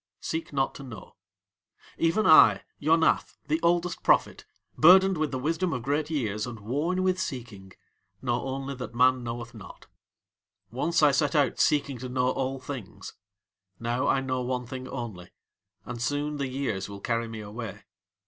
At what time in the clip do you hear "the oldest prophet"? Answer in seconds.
3.47-4.45